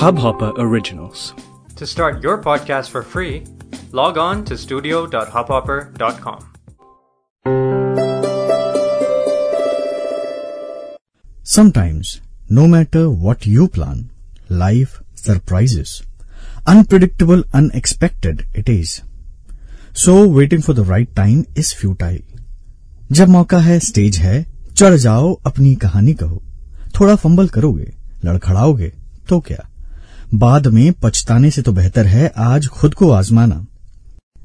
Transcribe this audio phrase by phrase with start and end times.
[0.00, 1.34] Hubhopper Originals.
[1.76, 3.44] To start your podcast for free,
[3.92, 6.44] log on to studio.hubhopper.com.
[11.42, 14.10] Sometimes, no matter what you plan,
[14.48, 16.02] life surprises.
[16.66, 19.02] Unpredictable, unexpected it is.
[19.92, 22.22] So, waiting for the right time is futile.
[23.12, 24.46] जब मौका है stage है
[24.76, 26.42] चढ़ जाओ अपनी कहानी कहो
[26.93, 27.91] थोड़ा फंबल करोगे,
[28.25, 28.91] लड़खड़ाओगे
[29.29, 29.67] तो क्या?
[30.35, 33.65] बाद में पछताने से तो बेहतर है आज खुद को आजमाना।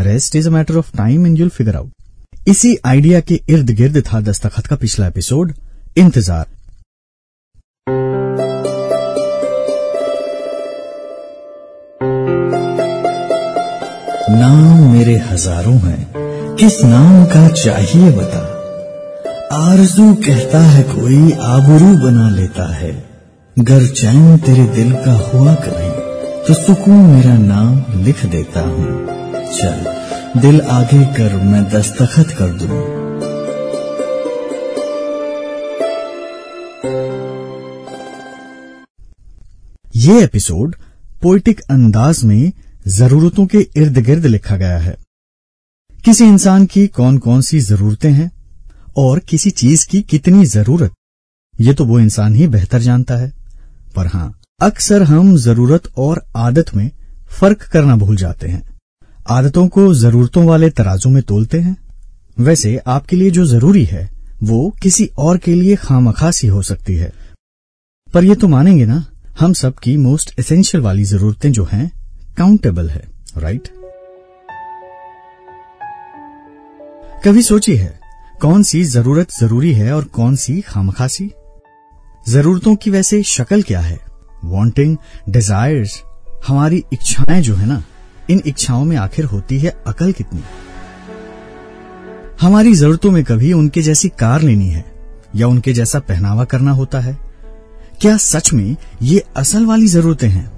[0.00, 4.02] Rest is a matter of time and you'll figure out इसी आइडिया के इर्द गिर्द
[4.04, 5.52] था दस्तखत का पिछला एपिसोड
[5.96, 6.46] इंतज़ार।
[14.32, 18.49] नाम मेरे हज़ारों हैं। किस नाम का चाहिए बता?
[19.50, 22.90] आरज़ू कहता है, कोई आबरू बना लेता है।
[23.56, 25.88] गर चैन तेरे दिल का हुआ कभी
[26.46, 28.86] तो सुकून मेरा नाम लिख देता हूँ।
[29.50, 32.80] चल, दिल आगे कर, मैं दस्तखत कर दूँ।
[39.96, 40.76] ये एपिसोड
[41.22, 42.52] पोइटिक अंदाज में
[42.88, 44.96] जरूरतों के इर्द गिर्द लिखा गया है।
[46.04, 48.30] किसी इंसान की कौन कौन सी जरूरतें हैं?
[48.96, 50.92] और किसी चीज़ की कितनी ज़रूरत।
[51.60, 53.32] ये तो वो इंसान ही बेहतर जानता है।
[53.96, 56.90] पर हाँ, अक्सर हम ज़रूरत और आदत में
[57.28, 58.78] फ़र्क करना भूल जाते हैं।
[59.28, 61.76] आदतों को जरूरतों वाले तराजों में तोलते हैं।
[62.38, 64.10] वैसे आपके लिए जो ज़रूरी है,
[64.42, 67.12] वो किसी और के लिए खामखासी हो सकती है।
[68.14, 69.06] पर ये तो मानेंगे ना,
[69.40, 71.92] हम सबकी मोस्ट एसेंशियल वाली जरूरतें जो हैं
[72.36, 73.68] काउंटेबल है राइट
[77.24, 77.99] कभी सोची है
[78.42, 81.30] कौन सी ज़रूरत ज़रूरी है और कौन सी खामखासी?
[82.28, 84.00] जरूरतों की वैसे शक्ल क्या है?
[84.44, 84.96] वांटिंग
[85.28, 86.02] डिजायर्स
[86.48, 87.84] हमारी इच्छाएँ जो है ना,
[88.30, 90.40] इन इच्छाओं में आखिर होती है अकल कितनी?
[92.40, 94.84] हमारी जरूरतों में कभी उनके जैसी कार लेनी है,
[95.36, 97.18] या उनके जैसा पहनावा करना होता है?
[98.00, 100.52] क्या सच में ये असल वाली जरूरतें हैं?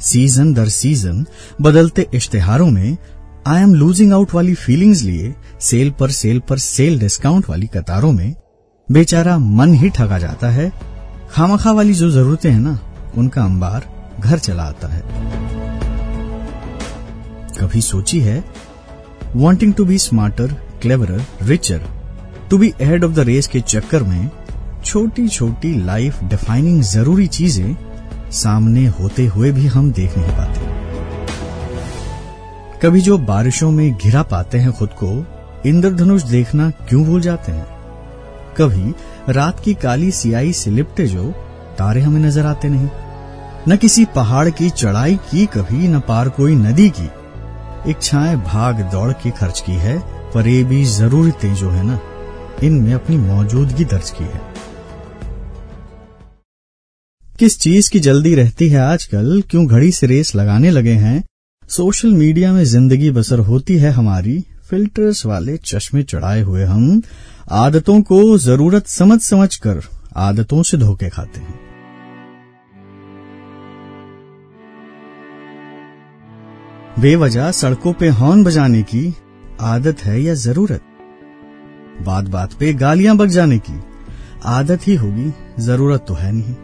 [0.00, 1.26] सीज़न दर सीज़न
[1.60, 2.96] बदलते इश्तेहारों में
[3.48, 8.10] आई एम लूजिंग आउट वाली फीलिंग्स लिए सेल पर सेल पर सेल डिस्काउंट वाली कतारों
[8.12, 8.34] में
[8.88, 10.70] बेचारा मन ही ठगा जाता है।
[11.32, 12.78] खामखा वाली जो जरूरतें हैं ना,
[13.16, 13.86] उनका अंबार
[14.20, 15.02] घर चला आता है।
[17.60, 18.44] कभी सोची है?
[19.36, 21.82] Wanting to be smarter cleverer richer
[22.50, 24.30] to be ahead of the race के चक्कर में
[24.84, 27.76] छोटी छोटी लाइफ डिफाइनिंग ज़रूरी चीज़ें
[28.32, 30.57] सामने होते हुए भी हम देख नहीं पाते।
[32.82, 35.26] कभी जो बारिशों में घिरा पाते हैं खुद को,
[35.66, 37.66] इंद्रधनुष देखना क्यों भूल जाते हैं?
[38.56, 38.94] कभी
[39.32, 41.30] रात की काली सियाई से लिपटे जो
[41.78, 42.88] तारे हमें नज़र आते नहीं।
[43.68, 47.10] न किसी पहाड़ की चढ़ाई की, कभी न पार कोई नदी की।
[47.90, 49.98] इच्छाएँ भाग दौड़ के खर्च की है,
[50.32, 52.00] पर ये भी जरूरतें जो है ना,
[52.64, 54.40] इनमें अपनी मौजूदगी दर्ज की है।
[57.38, 59.42] किस चीज़ की जल्दी रहती है आजकल?
[59.50, 61.27] क्यों घड़ी से रेस लगाने लगे हैं?
[61.68, 67.02] सोशल मीडिया में ज़िंदगी बसर होती है हमारी। फिल्टर्स वाले चश्मे चढ़ाए हुए हम।
[67.50, 69.80] आदतों को ज़रूरत समझ समझ कर
[70.16, 71.58] आदतों से धोखे खाते हैं।
[77.00, 79.14] बेवजह सड़कों पे हॉर्न बजाने की
[79.60, 80.80] आदत है या ज़रूरत?
[82.02, 83.80] बात बात पे गालियाँ बग जाने की
[84.44, 86.54] आदत ही होगी, ज़रूरत तो है नहीं।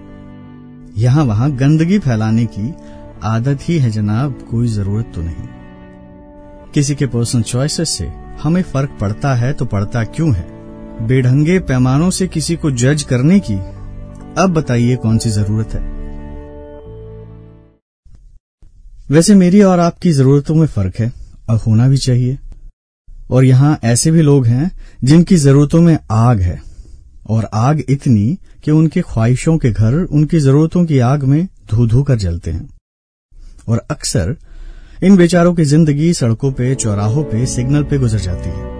[1.03, 2.73] यहाँ वहाँ गंदगी फैलाने की
[3.25, 5.49] आदत ही है जनाब, कोई ज़रूरत तो नहीं।
[6.75, 8.13] किसी के पर्सनल चॉइसेस से
[8.43, 10.47] हमें फ़र्क पड़ता है तो पड़ता क्यों है?
[11.07, 13.55] बेढंगे पैमानों से किसी को जज करने की
[14.39, 15.81] अब बताइए कौन सी ज़रूरत है?
[19.11, 21.13] वैसे मेरी और आपकी जरूरतों में फ़र्क है
[21.51, 22.39] और होना भी चाहिए।
[23.31, 24.71] और यहाँ ऐसे भी लोग हैं
[25.05, 26.63] जिनकी जरूरतों में आग है।
[27.29, 32.03] और आग इतनी कि उनके ख्वाहिशों के घर उनकी जरूरतों की आग में धू धू
[32.03, 32.69] कर जलते हैं।
[33.69, 34.37] और अक्सर
[35.05, 38.73] इन बेचारों की ज़िंदगी सड़कों पे, चौराहों पे, सिग्नल पे गुजर जाती है।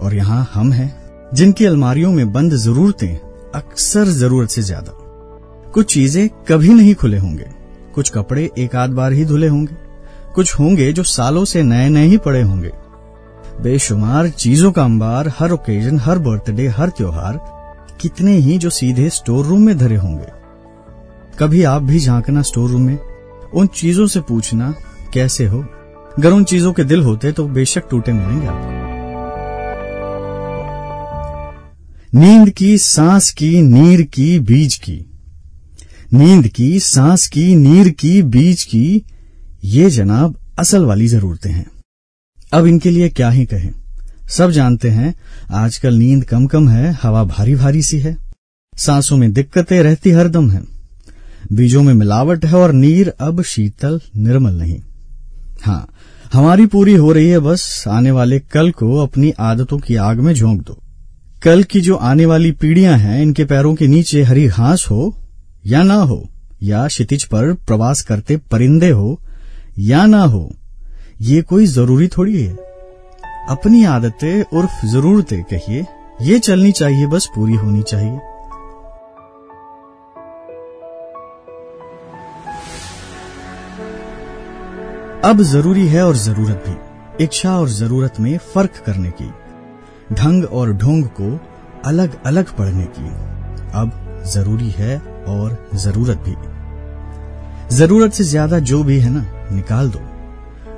[0.00, 0.94] और यहाँ हम हैं,
[1.34, 3.18] जिनकी अलमारियों में बंद जरूरतें
[3.54, 4.92] अक्सर ज़रूरत से ज़्यादा।
[5.74, 7.46] कुछ चीज़ें कभी नहीं खुले होंगे।
[7.94, 9.74] कुछ कपड़े एक आध बार ही धुले होंगे।
[10.34, 12.72] कुछ होंगे जो सालों से नए नए ही पड़े होंगे।
[13.62, 17.55] बेशुमार चीज़ों का अंबार, हर ओकेजन, हर बर्थडे, हर त्योहार
[18.00, 20.26] कितने ही जो सीधे स्टोर रूम में धरे होंगे।
[21.38, 22.98] कभी आप भी झांकना स्टोर रूम में,
[23.54, 24.74] उन चीज़ों से पूछना,
[25.14, 25.60] कैसे हो?
[26.18, 28.76] अगर उन चीज़ों के दिल होते तो बेशक टूटे मिलेंगे आपको
[32.20, 35.06] नींद की सांस की, नीर की, बीज की।
[36.12, 39.02] नींद की सांस की, नीर की, बीज की,
[39.64, 41.66] ये जनाब असल वाली जरूरतें हैं।
[42.52, 43.74] अब इनके लिए क्या ही कहें।
[44.28, 45.14] सब जानते हैं,
[45.50, 48.16] आजकल नींद कम कम है, हवा भारी भारी सी है।
[48.72, 50.62] सांसों में दिक्कतें रहती हरदम है।
[51.52, 54.78] बीजों में मिलावट है और नीर अब शीतल, निर्मल नहीं।
[55.62, 55.86] हाँ
[56.32, 60.32] हमारी पूरी हो रही है बस, आने वाले कल को अपनी आदतों की आग में
[60.34, 60.78] झोंक दो।
[61.42, 65.14] कल की जो आने वाली पीढ़ियाँ हैं, इनके पैरों के नीचे हरी घास हो
[65.66, 66.28] या ना हो,
[66.62, 69.20] या क्षितिज पर प्रवास करते परिंदे हो
[69.78, 70.50] या ना हो,
[71.20, 72.65] ये कोई ज़रूरी थोड़ी है।
[73.48, 75.86] अपनी आदतें उर्फ़ जरूरतें कहिए।
[76.22, 78.18] ये चलनी चाहिए, बस पूरी होनी चाहिए।
[85.24, 89.30] अब ज़रूरी है और ज़रूरत भी। इच्छा और ज़रूरत में फ़र्क करने की।
[90.12, 91.40] ढंग और ढोंग को
[91.84, 93.08] अलग अलग पढ़ने की।
[93.74, 96.36] अब ज़रूरी है और ज़रूरत भी।
[97.76, 100.15] ज़रूरत से ज़्यादा जो भी है ना, निकाल दो।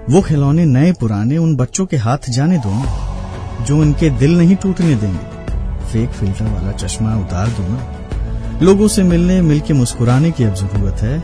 [0.09, 4.57] वो खिलौने नए पुराने उन बच्चों के हाथ जाने दो ना, जो उनके दिल नहीं
[4.57, 10.45] टूटने देंगे। फेक फ़िल्टर वाला चश्मा उतार दो ना। लोगों से मिलने, मिलके मुस्कुराने की
[10.45, 11.23] अब ज़रूरत है।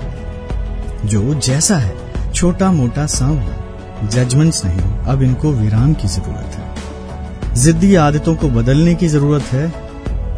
[1.06, 1.96] जो जैसा है
[2.32, 8.94] छोटा मोटा सांवला जजमेंट्स नहीं, अब इनको विराम की ज़रूरत है। जिद्दी आदतों को बदलने
[8.94, 9.72] की ज़रूरत है।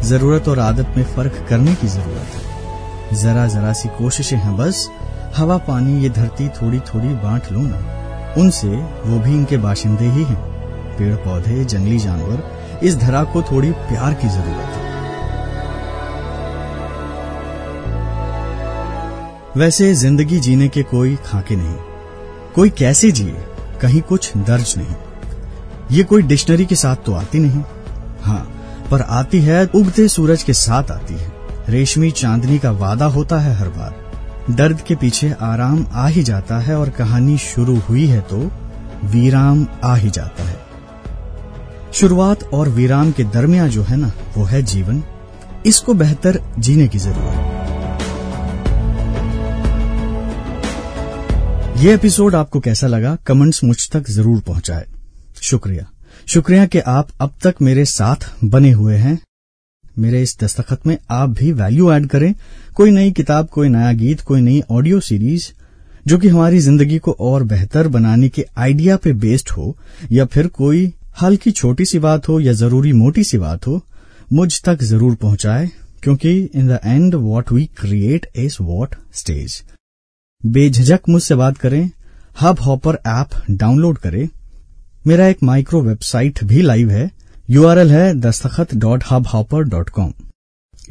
[0.01, 4.89] ज़रूरत और आदत में फ़र्क करने की ज़रूरत है। जरा जरा सी कोशिशें हैं बस।
[5.37, 7.96] हवा, पानी, ये धरती थोड़ी थोड़ी बांट लो ना।
[8.37, 8.67] उनसे
[9.05, 10.41] वो भी इनके बाशिंदे ही हैं।
[10.97, 12.43] पेड़ पौधे जंगली जानवर,
[12.83, 14.85] इस धरा को थोड़ी प्यार की ज़रूरत है।
[19.57, 21.75] वैसे ज़िंदगी जीने के कोई खाके नहीं।
[22.55, 23.45] कोई कैसे जिए,
[23.81, 24.95] कहीं कुछ दर्ज नहीं।
[25.91, 27.63] ये कोई डिक्शनरी के साथ तो आती नहीं।
[28.23, 28.39] हाँ
[28.91, 31.31] पर आती है, उगते सूरज के साथ आती है।
[31.69, 34.06] रेशमी चांदनी का वादा होता है हर बार।
[34.49, 38.37] दर्द के पीछे आराम आ ही जाता है और कहानी शुरू हुई है तो
[39.05, 40.55] वीराम आ ही जाता है।
[41.93, 45.03] शुरुआत और वीराम के दरमियान जो है ना, वो है जीवन।
[45.65, 47.45] इसको बेहतर जीने की ज़रूरत
[51.77, 54.85] ये एपिसोड आपको कैसा लगा, कमेंट्स मुझ तक ज़रूर पहुँचाए।
[55.41, 55.85] शुक्रिया।
[56.27, 59.19] शुक्रिया कि आप अब तक मेरे साथ बने हुए हैं।
[59.99, 62.33] मेरे इस दस्तखत में आप भी वैल्यू ऐड करें।
[62.75, 65.51] कोई नई किताब, कोई नया गीत, कोई नई ऑडियो सीरीज़
[66.05, 69.75] जो कि हमारी ज़िंदगी को और बेहतर बनाने के आइडिया पे बेस्ड हो,
[70.11, 73.81] या फिर कोई हल्की छोटी सी बात हो या ज़रूरी मोटी सी बात हो,
[74.33, 75.69] मुझ तक ज़रूर पहुँचाए,
[76.03, 79.61] क्योंकि in the end what we create is what stays
[80.43, 81.89] बेझिझक मुझसे बात करें
[82.41, 84.27] हब हॉपर ऐप डाउनलोड करें।
[85.07, 87.09] मेरा एक माइक्रो वेबसाइट भी लाइव है।
[87.49, 90.11] यूआरएल है Dastakhat dot Hubhopper dot com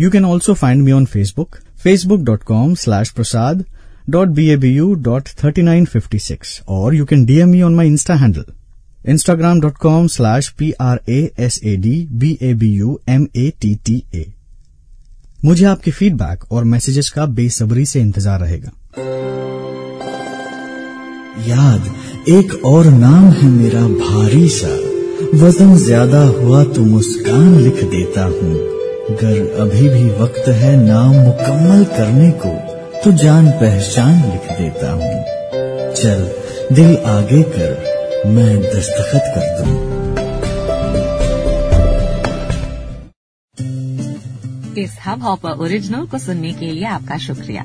[0.00, 3.64] you can also find me on Facebook Facebook dot com slash Prasad
[4.10, 7.62] dot B A B U dot thirty nine fifty six और you can DM me
[7.62, 8.44] on my insta handle
[9.08, 13.26] Instagram dot com slash P R A S A D B A B U M
[13.36, 14.26] A T T A
[15.44, 18.70] मुझे आपके feedback और messages का बेसब्री से इंतज़ार रहेगा।
[21.48, 21.90] याद,
[22.28, 24.85] एक और नाम है मेरा भारी सा।
[25.34, 28.54] वज़न ज़्यादा हुआ तो मुस्कान लिख देता हूँ।
[29.10, 32.52] अगर अभी भी वक्त है नाम मुकम्मल करने को
[33.04, 36.20] तो जान पहचान लिख देता हूँ। चल,
[36.74, 37.74] दिल आगे कर,
[38.26, 39.74] मैं दस्तखत कर दूँ।
[44.76, 47.64] इस हब हॉपर ओरिजिनल को सुनने के लिए आपका शुक्रिया।